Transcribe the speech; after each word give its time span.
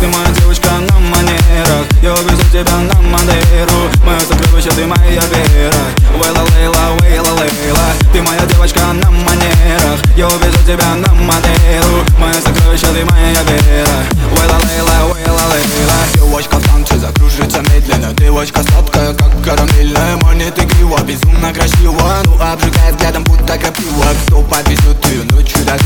Ты 0.00 0.06
моя 0.08 0.28
девочка 0.40 0.70
на 0.70 0.98
манерах 0.98 1.86
Я 2.00 2.14
увезу 2.14 2.42
тебя 2.50 2.74
на 2.78 3.02
Мадейру 3.02 3.90
Мое 4.02 4.18
сокровище, 4.20 4.70
ты 4.70 4.86
моя 4.86 5.20
вера. 5.20 5.74
Вейла, 6.14 6.42
лейла, 6.54 6.96
вейла, 7.02 7.32
лейла. 7.38 7.86
Ты 8.10 8.22
моя 8.22 8.40
девочка 8.46 8.80
на 8.80 9.10
манерах 9.10 10.00
Я 10.16 10.26
увезу 10.28 10.56
тебя 10.66 10.94
на 10.94 11.12
Мадейру 11.12 12.02
Мое 12.18 12.32
сокровище, 12.32 12.86
ты 12.86 13.04
моя 13.04 13.42
вера. 13.42 13.98
Вейла, 14.32 14.58
лейла, 14.64 15.14
вейла, 15.14 15.42
лейла. 15.52 15.98
Девочка 16.14 16.56
в 16.56 16.64
танце 16.64 16.98
закружится 16.98 17.60
медленно. 17.60 18.14
Девочка 18.14 18.62
сладкая, 18.62 19.12
как 19.12 19.44
карамельная 19.44 20.16
Манит 20.22 20.58
игриво, 20.58 20.98
безумно 21.02 21.52
красиво. 21.52 22.22
Ну 22.24 22.40
обжигает 22.40 22.94
взглядом, 22.94 23.24
будто 23.24 23.58
крапива 23.58 24.06
Кто 24.26 24.40
подвезет 24.40 25.04
ее 25.08 25.24
ночью 25.24 25.62
до 25.66 25.76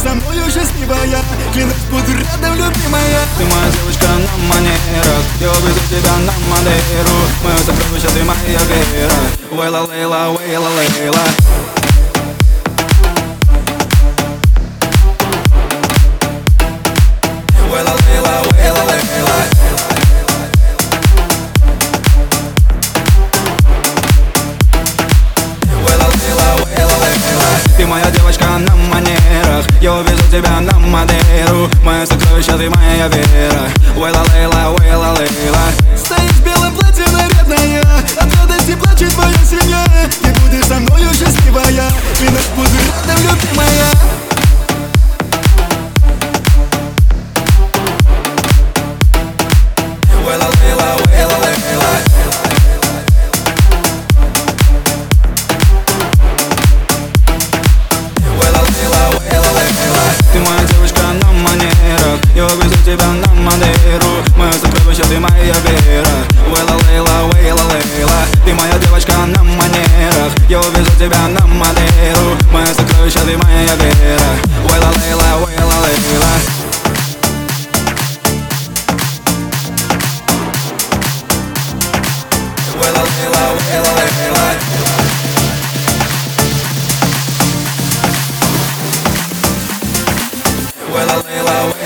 со 0.00 0.14
мною 0.14 0.44
счастливая. 0.50 1.22
Клянусь, 1.52 1.74
буду 1.90 2.12
рядом, 2.16 2.54
любимая. 2.54 3.20
Ты 3.36 3.44
моя 3.44 3.70
девочка 3.70 4.06
на 4.06 4.48
манерах 4.48 5.24
Я 5.40 5.48
увезу 5.50 5.80
тебя 5.88 6.16
на 6.18 6.32
Мадейру 6.50 7.16
Мое 7.44 7.56
сокровище, 7.58 8.08
ты 8.08 8.24
моя 8.24 8.60
вера 8.92 9.12
Вейла, 9.50 9.86
лейла, 9.86 10.38
вейла, 10.46 10.68
лейла 10.68 11.69
Я 29.80 29.94
увезу 29.94 30.22
тебя 30.30 30.60
на 30.60 30.78
Мадейру 30.78 31.70
Мое 31.82 32.04
сокровище, 32.04 32.52
ты 32.52 32.68
моя 32.68 33.08
вера 33.08 33.70
Вейла, 33.96 34.22
лейла, 34.34 34.76
вейла, 34.78 35.16
лейла 35.16 35.96
Стоишь 35.96 36.32
в 36.32 36.44
белом 36.44 36.74
платье 36.74 37.06
нарядная 37.10 37.80
От 38.18 38.36
радости 38.36 38.74
плачет 38.74 39.14
твоя 39.14 39.38
семья 39.38 39.82
Ты 40.22 40.28
будешь 40.40 40.66
со 40.66 40.74
мною 40.74 41.08
счастливая 41.14 41.90
Клянусь, 42.18 42.48
буду 42.54 42.68
рядом, 42.76 43.22
любимая 43.22 43.86
Вейла, 50.26 50.59
тебя 62.84 63.06
на 63.06 63.34
Мадейру 63.34 64.24
Мое 64.36 64.52
сокровище, 64.52 65.02
ты 65.02 65.18
моя 65.18 65.54
вера 65.54 66.08
Уэйла 66.50 66.78
Лейла, 66.86 67.30
Уэйла 67.32 67.62
Лейла. 67.70 68.24
Ты 68.44 68.54
моя 68.54 68.78
девочка 68.78 69.12
на 69.26 69.42
манерах. 69.42 70.32
Я 70.48 70.60
увезу 70.60 70.90
тебя 70.98 71.28
на 71.28 71.46
Мадейру 71.46 72.36
Мое 72.52 72.66
сокровище, 72.66 73.18
ты 73.20 73.36
моя 73.36 73.74
вера 73.76 74.30
Уэйла 74.68 74.92
Лейла, 74.98 75.46
Уэйла 75.46 75.74
Лейла. 75.84 76.34
Well, 90.92 91.08
I 91.08 91.22
lay 91.22 91.42
low. 91.42 91.79